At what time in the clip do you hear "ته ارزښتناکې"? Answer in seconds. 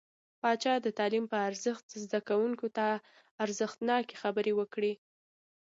2.77-4.15